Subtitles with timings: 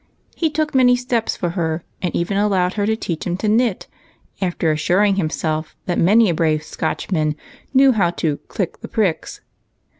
[0.35, 3.85] He took many steps for her, and even allowed her to teach him to knit,
[4.41, 7.35] after assuring himself that many a brave Scotchman
[7.71, 9.41] knew how to "cHck the pricks."